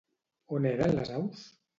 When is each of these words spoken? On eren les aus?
On 0.59 0.65
eren 0.69 0.95
les 1.01 1.11
aus? 1.19 1.45